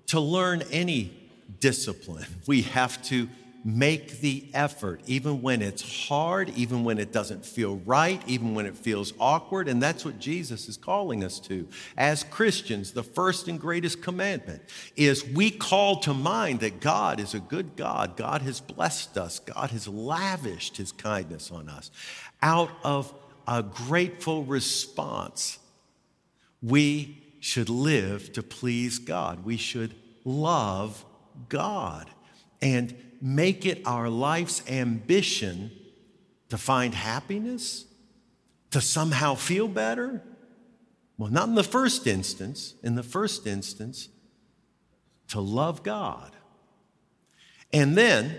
to 0.08 0.20
learn 0.20 0.64
any 0.72 1.18
discipline, 1.60 2.26
we 2.48 2.64
have 2.64 3.02
to 3.04 3.30
make 3.64 4.20
the 4.22 4.50
effort, 4.54 5.02
even 5.06 5.42
when 5.42 5.62
it's 5.62 6.08
hard, 6.08 6.50
even 6.50 6.84
when 6.84 6.98
it 6.98 7.12
doesn't 7.12 7.46
feel 7.46 7.78
right, 7.86 8.22
even 8.28 8.56
when 8.56 8.66
it 8.66 8.76
feels 8.76 9.14
awkward. 9.20 9.68
And 9.68 9.82
that's 9.82 10.04
what 10.04 10.20
Jesus 10.20 10.68
is 10.68 10.78
calling 10.78 11.24
us 11.24 11.40
to. 11.42 11.68
As 11.96 12.24
Christians, 12.24 12.92
the 12.92 13.04
first 13.04 13.48
and 13.48 13.60
greatest 13.60 14.02
commandment 14.02 14.64
is 14.96 15.26
we 15.26 15.52
call 15.52 16.00
to 16.02 16.14
mind 16.14 16.62
that 16.62 16.80
God 16.80 17.20
is 17.20 17.34
a 17.34 17.40
good 17.40 17.76
God. 17.76 18.18
God 18.18 18.42
has 18.42 18.60
blessed 18.60 19.18
us, 19.18 19.40
God 19.40 19.70
has 19.72 19.88
lavished 19.88 20.78
his 20.78 20.92
kindness 20.92 21.52
on 21.52 21.70
us. 21.70 21.92
Out 22.42 22.72
of 22.84 23.14
a 23.48 23.62
grateful 23.62 24.44
response, 24.44 25.60
we 26.62 27.18
should 27.40 27.70
live 27.70 28.34
to 28.34 28.44
please 28.44 29.00
God. 29.00 29.46
We 29.46 29.58
should 29.58 29.96
love 30.24 31.04
God. 31.50 32.10
And 32.62 32.96
make 33.22 33.66
it 33.66 33.82
our 33.86 34.10
life's 34.10 34.64
ambition 34.70 35.72
to 36.50 36.58
find 36.58 36.94
happiness, 36.94 37.86
to 38.72 38.82
somehow 38.82 39.36
feel 39.36 39.68
better? 39.68 40.24
Well, 41.18 41.32
not 41.32 41.48
in 41.48 41.56
the 41.56 41.64
first 41.64 42.08
instance. 42.08 42.74
In 42.84 42.96
the 42.96 43.04
first 43.04 43.46
instance, 43.46 44.10
to 45.30 45.40
love 45.40 45.84
God. 45.84 46.36
And 47.72 47.96
then, 47.98 48.38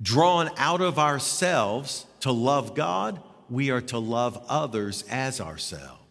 drawn 0.00 0.50
out 0.56 0.80
of 0.80 0.98
ourselves 0.98 2.06
to 2.20 2.32
love 2.32 2.74
God, 2.74 3.22
we 3.48 3.70
are 3.70 3.82
to 3.82 3.98
love 3.98 4.42
others 4.48 5.04
as 5.10 5.40
ourselves. 5.40 6.01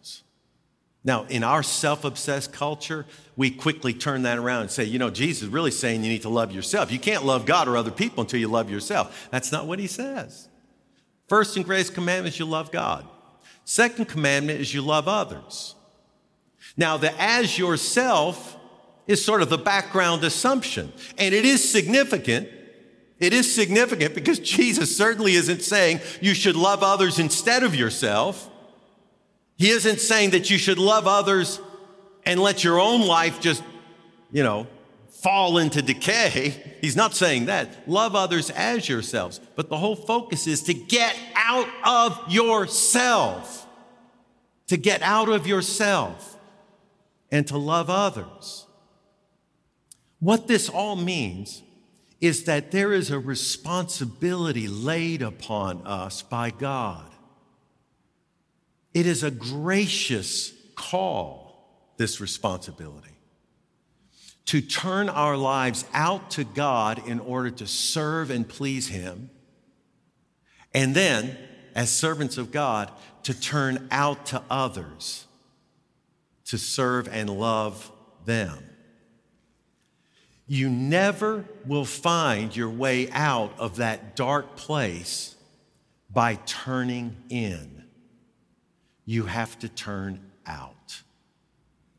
Now, 1.04 1.24
in 1.24 1.42
our 1.42 1.62
self 1.62 2.04
obsessed 2.04 2.52
culture, 2.52 3.06
we 3.36 3.50
quickly 3.50 3.92
turn 3.92 4.22
that 4.22 4.38
around 4.38 4.62
and 4.62 4.70
say, 4.70 4.84
you 4.84 4.98
know, 4.98 5.10
Jesus 5.10 5.44
is 5.44 5.48
really 5.48 5.70
saying 5.70 6.04
you 6.04 6.10
need 6.10 6.22
to 6.22 6.28
love 6.28 6.52
yourself. 6.52 6.92
You 6.92 6.98
can't 6.98 7.24
love 7.24 7.44
God 7.44 7.66
or 7.66 7.76
other 7.76 7.90
people 7.90 8.22
until 8.22 8.38
you 8.38 8.48
love 8.48 8.70
yourself. 8.70 9.28
That's 9.30 9.50
not 9.50 9.66
what 9.66 9.78
he 9.78 9.88
says. 9.88 10.48
First 11.28 11.56
and 11.56 11.64
greatest 11.64 11.94
commandment 11.94 12.34
is 12.34 12.38
you 12.38 12.44
love 12.44 12.70
God. 12.70 13.06
Second 13.64 14.06
commandment 14.06 14.60
is 14.60 14.72
you 14.72 14.82
love 14.82 15.08
others. 15.08 15.74
Now, 16.76 16.96
the 16.96 17.12
as 17.20 17.58
yourself 17.58 18.56
is 19.06 19.24
sort 19.24 19.42
of 19.42 19.50
the 19.50 19.58
background 19.58 20.22
assumption, 20.24 20.92
and 21.18 21.34
it 21.34 21.44
is 21.44 21.68
significant. 21.68 22.48
It 23.18 23.32
is 23.32 23.52
significant 23.52 24.14
because 24.14 24.38
Jesus 24.40 24.96
certainly 24.96 25.34
isn't 25.34 25.62
saying 25.62 26.00
you 26.20 26.34
should 26.34 26.56
love 26.56 26.82
others 26.82 27.18
instead 27.18 27.62
of 27.62 27.74
yourself. 27.74 28.48
He 29.62 29.70
isn't 29.70 30.00
saying 30.00 30.30
that 30.30 30.50
you 30.50 30.58
should 30.58 30.78
love 30.78 31.06
others 31.06 31.60
and 32.26 32.40
let 32.40 32.64
your 32.64 32.80
own 32.80 33.06
life 33.06 33.40
just, 33.40 33.62
you 34.32 34.42
know, 34.42 34.66
fall 35.08 35.58
into 35.58 35.80
decay. 35.80 36.76
He's 36.80 36.96
not 36.96 37.14
saying 37.14 37.46
that. 37.46 37.88
Love 37.88 38.16
others 38.16 38.50
as 38.50 38.88
yourselves. 38.88 39.40
But 39.54 39.68
the 39.68 39.76
whole 39.76 39.94
focus 39.94 40.48
is 40.48 40.64
to 40.64 40.74
get 40.74 41.16
out 41.36 41.68
of 41.84 42.18
yourself, 42.28 43.64
to 44.66 44.76
get 44.76 45.00
out 45.00 45.28
of 45.28 45.46
yourself 45.46 46.36
and 47.30 47.46
to 47.46 47.56
love 47.56 47.88
others. 47.88 48.66
What 50.18 50.48
this 50.48 50.68
all 50.68 50.96
means 50.96 51.62
is 52.20 52.42
that 52.46 52.72
there 52.72 52.92
is 52.92 53.12
a 53.12 53.18
responsibility 53.20 54.66
laid 54.66 55.22
upon 55.22 55.86
us 55.86 56.20
by 56.20 56.50
God. 56.50 57.11
It 58.94 59.06
is 59.06 59.22
a 59.22 59.30
gracious 59.30 60.52
call, 60.74 61.94
this 61.96 62.20
responsibility 62.20 63.08
to 64.46 64.60
turn 64.60 65.08
our 65.08 65.36
lives 65.36 65.84
out 65.94 66.30
to 66.32 66.44
God 66.44 67.06
in 67.06 67.20
order 67.20 67.50
to 67.50 67.66
serve 67.66 68.30
and 68.30 68.46
please 68.46 68.88
Him. 68.88 69.30
And 70.74 70.94
then, 70.94 71.38
as 71.74 71.90
servants 71.90 72.36
of 72.36 72.50
God, 72.50 72.90
to 73.22 73.38
turn 73.38 73.86
out 73.90 74.26
to 74.26 74.42
others 74.50 75.26
to 76.52 76.58
serve 76.58 77.08
and 77.08 77.30
love 77.30 77.90
them. 78.26 78.58
You 80.46 80.68
never 80.68 81.46
will 81.64 81.86
find 81.86 82.54
your 82.54 82.68
way 82.68 83.10
out 83.10 83.58
of 83.58 83.76
that 83.76 84.16
dark 84.16 84.56
place 84.56 85.34
by 86.10 86.34
turning 86.44 87.16
in. 87.30 87.81
You 89.04 89.26
have 89.26 89.58
to 89.60 89.68
turn 89.68 90.20
out. 90.46 91.02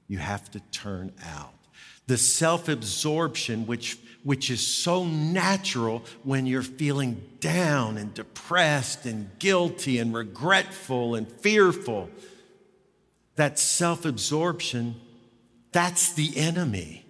You 0.07 0.17
have 0.19 0.49
to 0.51 0.59
turn 0.71 1.11
out 1.23 1.53
the 2.07 2.17
self 2.17 2.67
absorption, 2.67 3.65
which, 3.65 3.97
which 4.23 4.49
is 4.49 4.65
so 4.65 5.05
natural 5.05 6.03
when 6.23 6.45
you're 6.45 6.61
feeling 6.61 7.21
down 7.39 7.97
and 7.97 8.13
depressed 8.13 9.05
and 9.05 9.29
guilty 9.39 9.99
and 9.99 10.13
regretful 10.13 11.15
and 11.15 11.27
fearful. 11.27 12.09
That 13.35 13.57
self 13.57 14.05
absorption, 14.05 14.95
that's 15.71 16.13
the 16.13 16.37
enemy. 16.37 17.05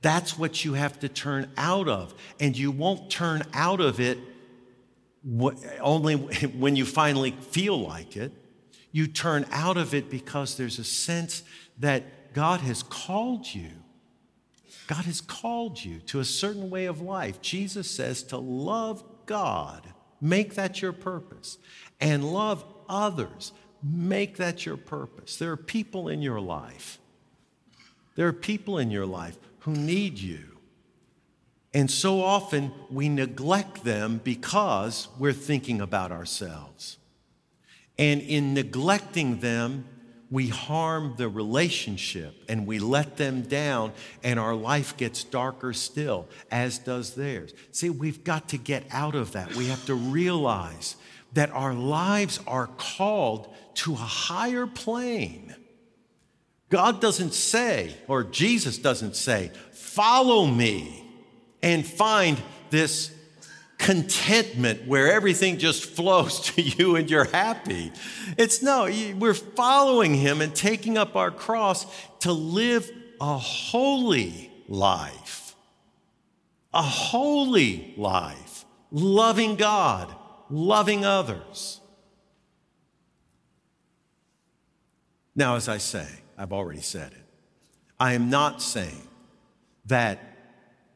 That's 0.00 0.38
what 0.38 0.64
you 0.64 0.74
have 0.74 1.00
to 1.00 1.08
turn 1.08 1.50
out 1.56 1.88
of. 1.88 2.14
And 2.38 2.56
you 2.56 2.70
won't 2.70 3.10
turn 3.10 3.42
out 3.54 3.80
of 3.80 4.00
it 4.00 4.18
only 5.80 6.14
when 6.14 6.76
you 6.76 6.84
finally 6.84 7.30
feel 7.30 7.80
like 7.80 8.16
it. 8.16 8.32
You 8.94 9.06
turn 9.08 9.44
out 9.50 9.76
of 9.76 9.92
it 9.92 10.08
because 10.08 10.56
there's 10.56 10.78
a 10.78 10.84
sense 10.84 11.42
that 11.78 12.32
God 12.32 12.60
has 12.60 12.82
called 12.82 13.52
you 13.52 13.70
God 14.86 15.04
has 15.06 15.20
called 15.20 15.82
you 15.82 16.00
to 16.00 16.20
a 16.20 16.24
certain 16.24 16.68
way 16.68 16.86
of 16.86 17.00
life. 17.00 17.40
Jesus 17.40 17.90
says 17.90 18.22
to 18.24 18.36
love 18.36 19.02
God, 19.26 19.86
make 20.20 20.54
that 20.54 20.82
your 20.82 20.92
purpose, 20.92 21.58
and 22.00 22.32
love 22.32 22.64
others, 22.88 23.52
make 23.82 24.36
that 24.36 24.66
your 24.66 24.76
purpose. 24.76 25.36
There 25.36 25.52
are 25.52 25.56
people 25.56 26.08
in 26.08 26.20
your 26.20 26.40
life, 26.40 26.98
there 28.14 28.28
are 28.28 28.32
people 28.32 28.78
in 28.78 28.90
your 28.90 29.06
life 29.06 29.38
who 29.60 29.72
need 29.72 30.18
you. 30.18 30.50
And 31.72 31.90
so 31.90 32.22
often 32.22 32.70
we 32.88 33.08
neglect 33.08 33.82
them 33.82 34.20
because 34.22 35.08
we're 35.18 35.32
thinking 35.32 35.80
about 35.80 36.12
ourselves. 36.12 36.98
And 37.98 38.20
in 38.20 38.54
neglecting 38.54 39.40
them, 39.40 39.86
we 40.30 40.48
harm 40.48 41.14
the 41.16 41.28
relationship 41.28 42.34
and 42.48 42.66
we 42.66 42.80
let 42.80 43.16
them 43.16 43.42
down, 43.42 43.92
and 44.24 44.40
our 44.40 44.54
life 44.54 44.96
gets 44.96 45.22
darker 45.22 45.72
still, 45.72 46.26
as 46.50 46.78
does 46.78 47.14
theirs. 47.14 47.52
See, 47.70 47.90
we've 47.90 48.24
got 48.24 48.48
to 48.48 48.58
get 48.58 48.84
out 48.90 49.14
of 49.14 49.32
that. 49.32 49.54
We 49.54 49.68
have 49.68 49.84
to 49.86 49.94
realize 49.94 50.96
that 51.34 51.50
our 51.52 51.74
lives 51.74 52.40
are 52.48 52.66
called 52.66 53.54
to 53.74 53.92
a 53.92 53.96
higher 53.96 54.66
plane. 54.66 55.54
God 56.68 57.00
doesn't 57.00 57.34
say, 57.34 57.94
or 58.08 58.24
Jesus 58.24 58.78
doesn't 58.78 59.14
say, 59.14 59.52
follow 59.72 60.46
me 60.46 61.04
and 61.62 61.86
find 61.86 62.42
this 62.70 63.13
contentment 63.84 64.86
where 64.86 65.12
everything 65.12 65.58
just 65.58 65.84
flows 65.96 66.40
to 66.40 66.62
you 66.62 66.96
and 66.96 67.10
you're 67.10 67.24
happy. 67.24 67.92
It's 68.38 68.62
no, 68.62 68.84
we're 69.18 69.34
following 69.34 70.14
him 70.14 70.40
and 70.40 70.54
taking 70.54 70.96
up 70.96 71.16
our 71.16 71.30
cross 71.30 71.86
to 72.20 72.32
live 72.32 72.90
a 73.20 73.36
holy 73.36 74.50
life. 74.68 75.54
A 76.72 76.82
holy 76.82 77.94
life, 77.96 78.64
loving 78.90 79.54
God, 79.54 80.12
loving 80.50 81.04
others. 81.04 81.80
Now, 85.36 85.56
as 85.56 85.68
I 85.68 85.78
say, 85.78 86.08
I've 86.38 86.52
already 86.52 86.80
said 86.80 87.12
it. 87.12 87.18
I 88.00 88.14
am 88.14 88.30
not 88.30 88.60
saying 88.62 89.06
that 89.86 90.18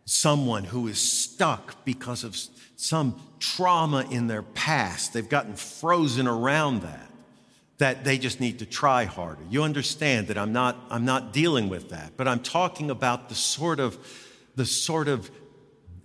someone 0.05 0.64
who 0.64 0.88
is 0.88 0.98
stuck 0.98 1.85
because 1.85 2.24
of 2.24 2.35
some 2.78 3.20
trauma 3.40 4.06
in 4.08 4.28
their 4.28 4.42
past. 4.42 5.12
They've 5.12 5.28
gotten 5.28 5.56
frozen 5.56 6.28
around 6.28 6.82
that, 6.82 7.10
that 7.78 8.04
they 8.04 8.18
just 8.18 8.38
need 8.38 8.60
to 8.60 8.66
try 8.66 9.04
harder. 9.04 9.42
You 9.50 9.64
understand 9.64 10.28
that 10.28 10.38
I'm 10.38 10.52
not, 10.52 10.76
I'm 10.88 11.04
not 11.04 11.32
dealing 11.32 11.68
with 11.68 11.90
that, 11.90 12.12
but 12.16 12.28
I'm 12.28 12.38
talking 12.38 12.88
about 12.88 13.28
the 13.28 13.34
sort 13.34 13.80
of, 13.80 13.98
the 14.54 14.64
sort 14.64 15.08
of, 15.08 15.28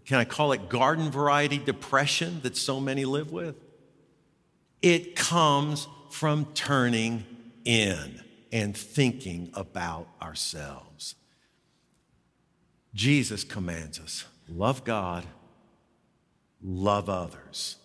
can 0.06 0.18
I 0.18 0.26
call 0.26 0.52
it 0.52 0.68
garden 0.68 1.12
variety 1.12 1.60
depression 1.60 2.42
that 2.42 2.58
so 2.58 2.80
many 2.80 3.06
live 3.06 3.32
with? 3.32 3.56
It 4.82 5.16
comes 5.16 5.88
from 6.10 6.48
turning 6.56 7.24
in 7.66 8.20
and 8.52 8.76
thinking 8.76 9.52
about 9.54 10.08
ourselves. 10.20 11.14
Jesus 12.96 13.44
commands 13.44 14.00
us 14.00 14.26
love 14.50 14.84
God 14.84 15.24
love 16.64 17.10
others. 17.10 17.78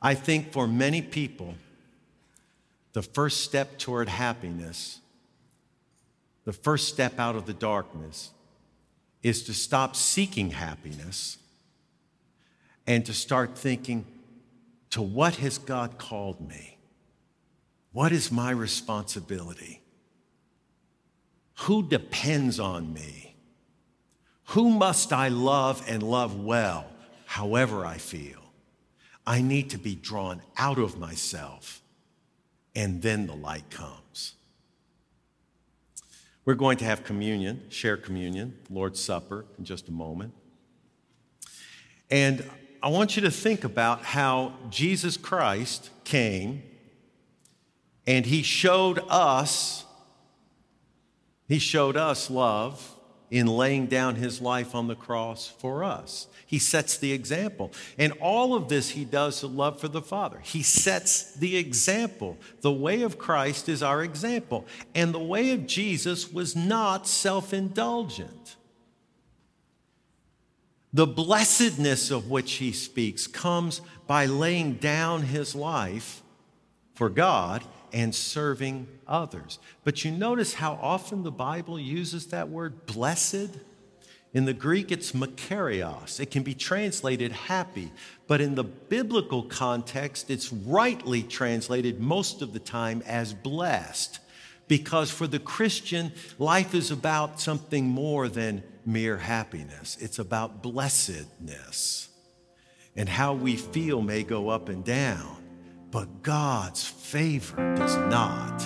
I 0.00 0.14
think 0.14 0.52
for 0.52 0.66
many 0.66 1.02
people, 1.02 1.54
the 2.92 3.02
first 3.02 3.40
step 3.40 3.78
toward 3.78 4.08
happiness, 4.08 5.00
the 6.44 6.52
first 6.52 6.88
step 6.88 7.18
out 7.18 7.36
of 7.36 7.46
the 7.46 7.52
darkness, 7.52 8.30
is 9.22 9.42
to 9.44 9.54
stop 9.54 9.96
seeking 9.96 10.50
happiness 10.50 11.38
and 12.86 13.04
to 13.06 13.12
start 13.12 13.56
thinking, 13.56 14.06
to 14.90 15.02
what 15.02 15.36
has 15.36 15.58
God 15.58 15.98
called 15.98 16.40
me? 16.40 16.78
What 17.92 18.12
is 18.12 18.32
my 18.32 18.50
responsibility? 18.50 19.82
Who 21.60 21.86
depends 21.86 22.58
on 22.58 22.92
me? 22.92 23.27
Who 24.48 24.70
must 24.70 25.12
I 25.12 25.28
love 25.28 25.84
and 25.86 26.02
love 26.02 26.40
well, 26.40 26.86
however 27.26 27.84
I 27.84 27.98
feel? 27.98 28.40
I 29.26 29.42
need 29.42 29.70
to 29.70 29.78
be 29.78 29.94
drawn 29.94 30.40
out 30.56 30.78
of 30.78 30.98
myself, 30.98 31.82
and 32.74 33.02
then 33.02 33.26
the 33.26 33.34
light 33.34 33.68
comes. 33.68 34.36
We're 36.46 36.54
going 36.54 36.78
to 36.78 36.86
have 36.86 37.04
communion, 37.04 37.64
share 37.68 37.98
communion, 37.98 38.56
Lord's 38.70 39.00
Supper, 39.00 39.44
in 39.58 39.66
just 39.66 39.88
a 39.88 39.92
moment. 39.92 40.32
And 42.10 42.42
I 42.82 42.88
want 42.88 43.16
you 43.16 43.22
to 43.22 43.30
think 43.30 43.64
about 43.64 44.02
how 44.02 44.54
Jesus 44.70 45.18
Christ 45.18 45.90
came 46.04 46.62
and 48.06 48.24
he 48.24 48.42
showed 48.42 49.00
us 49.10 49.84
he 51.48 51.58
showed 51.58 51.96
us 51.96 52.30
love 52.30 52.97
in 53.30 53.46
laying 53.46 53.86
down 53.86 54.16
his 54.16 54.40
life 54.40 54.74
on 54.74 54.88
the 54.88 54.94
cross 54.94 55.48
for 55.48 55.84
us. 55.84 56.26
He 56.46 56.58
sets 56.58 56.96
the 56.96 57.12
example. 57.12 57.72
And 57.98 58.12
all 58.20 58.54
of 58.54 58.68
this 58.68 58.90
he 58.90 59.04
does 59.04 59.40
to 59.40 59.46
love 59.46 59.80
for 59.80 59.88
the 59.88 60.00
Father. 60.00 60.40
He 60.42 60.62
sets 60.62 61.34
the 61.34 61.58
example. 61.58 62.38
The 62.62 62.72
way 62.72 63.02
of 63.02 63.18
Christ 63.18 63.68
is 63.68 63.82
our 63.82 64.02
example. 64.02 64.66
And 64.94 65.12
the 65.12 65.18
way 65.18 65.52
of 65.52 65.66
Jesus 65.66 66.32
was 66.32 66.56
not 66.56 67.06
self 67.06 67.52
indulgent. 67.52 68.56
The 70.94 71.06
blessedness 71.06 72.10
of 72.10 72.30
which 72.30 72.52
he 72.52 72.72
speaks 72.72 73.26
comes 73.26 73.82
by 74.06 74.24
laying 74.24 74.74
down 74.74 75.22
his 75.22 75.54
life 75.54 76.22
for 76.94 77.10
God 77.10 77.62
and 77.92 78.14
serving 78.14 78.86
others. 79.06 79.58
But 79.84 80.04
you 80.04 80.10
notice 80.10 80.54
how 80.54 80.78
often 80.80 81.22
the 81.22 81.30
Bible 81.30 81.78
uses 81.78 82.26
that 82.28 82.48
word 82.48 82.86
blessed? 82.86 83.50
In 84.34 84.44
the 84.44 84.52
Greek, 84.52 84.92
it's 84.92 85.12
makarios. 85.12 86.20
It 86.20 86.30
can 86.30 86.42
be 86.42 86.54
translated 86.54 87.32
happy, 87.32 87.90
but 88.26 88.40
in 88.40 88.54
the 88.54 88.64
biblical 88.64 89.42
context, 89.42 90.30
it's 90.30 90.52
rightly 90.52 91.22
translated 91.22 91.98
most 91.98 92.42
of 92.42 92.52
the 92.52 92.58
time 92.58 93.02
as 93.06 93.32
blessed 93.32 94.20
Because 94.68 95.10
for 95.10 95.26
the 95.26 95.38
Christian, 95.38 96.12
life 96.38 96.74
is 96.74 96.90
about 96.90 97.40
something 97.40 97.86
more 97.86 98.28
than 98.28 98.62
mere 98.84 99.16
happiness, 99.16 99.96
it's 100.00 100.18
about 100.18 100.62
blessedness. 100.62 102.08
And 102.94 103.08
how 103.08 103.34
we 103.34 103.56
feel 103.56 104.02
may 104.02 104.22
go 104.22 104.48
up 104.48 104.68
and 104.68 104.84
down, 104.84 105.36
but 105.90 106.22
God's 106.22 106.86
favor 106.86 107.74
does 107.74 107.96
not. 107.96 108.62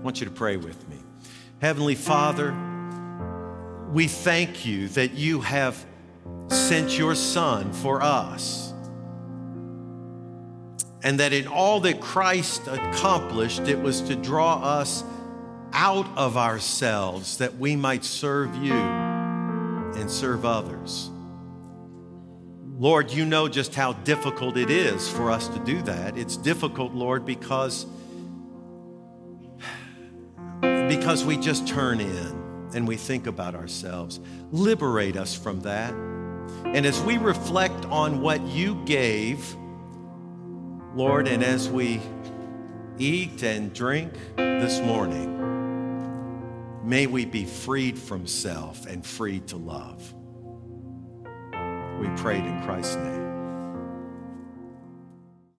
I 0.00 0.02
want 0.02 0.20
you 0.20 0.26
to 0.26 0.32
pray 0.32 0.56
with 0.56 0.88
me. 0.88 0.96
Heavenly 1.60 1.94
Father, 1.94 2.54
we 3.92 4.06
thank 4.06 4.64
you 4.64 4.88
that 4.88 5.12
you 5.14 5.40
have 5.40 5.84
sent 6.48 6.96
your 6.98 7.14
Son 7.14 7.72
for 7.72 8.02
us. 8.02 8.72
And 11.02 11.18
that 11.20 11.32
in 11.32 11.46
all 11.46 11.80
that 11.80 12.00
Christ 12.00 12.66
accomplished, 12.66 13.60
it 13.60 13.80
was 13.80 14.02
to 14.02 14.16
draw 14.16 14.56
us 14.56 15.02
out 15.72 16.06
of 16.16 16.36
ourselves 16.36 17.38
that 17.38 17.56
we 17.56 17.76
might 17.76 18.04
serve 18.04 18.54
you 18.56 18.74
and 18.74 20.10
serve 20.10 20.44
others. 20.44 21.10
Lord, 22.80 23.12
you 23.12 23.26
know 23.26 23.46
just 23.46 23.74
how 23.74 23.92
difficult 23.92 24.56
it 24.56 24.70
is 24.70 25.06
for 25.06 25.30
us 25.30 25.48
to 25.48 25.58
do 25.58 25.82
that. 25.82 26.16
It's 26.16 26.38
difficult, 26.38 26.94
Lord, 26.94 27.26
because, 27.26 27.84
because 30.62 31.22
we 31.22 31.36
just 31.36 31.68
turn 31.68 32.00
in 32.00 32.70
and 32.74 32.88
we 32.88 32.96
think 32.96 33.26
about 33.26 33.54
ourselves. 33.54 34.18
Liberate 34.50 35.18
us 35.18 35.34
from 35.34 35.60
that. 35.60 35.92
And 35.92 36.86
as 36.86 36.98
we 37.02 37.18
reflect 37.18 37.84
on 37.84 38.22
what 38.22 38.40
you 38.46 38.82
gave, 38.86 39.54
Lord, 40.94 41.28
and 41.28 41.44
as 41.44 41.68
we 41.68 42.00
eat 42.96 43.42
and 43.42 43.74
drink 43.74 44.14
this 44.36 44.80
morning, 44.80 45.36
may 46.82 47.06
we 47.06 47.26
be 47.26 47.44
freed 47.44 47.98
from 47.98 48.26
self 48.26 48.86
and 48.86 49.04
freed 49.04 49.48
to 49.48 49.58
love. 49.58 50.14
We 52.00 52.08
prayed 52.16 52.46
in 52.46 52.62
Christ's 52.62 52.96
name. 52.96 53.29